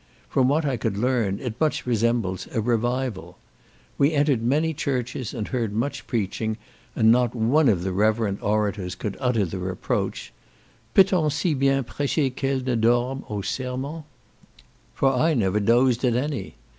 [0.29, 3.37] From what I could learn, it much resembles a Revival.
[3.99, 6.57] We entered many churches, and heard much preaching,
[6.95, 10.33] and not one of the reverend orators could utter the reproach,
[10.95, 14.03] "Peut on si bien precher qu'elle ne dorme au sermon?"
[14.95, 16.55] for I never even dosed at any.